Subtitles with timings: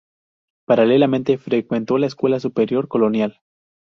[0.65, 3.39] Paralelamente frecuentó la Escuela Superior Colonial.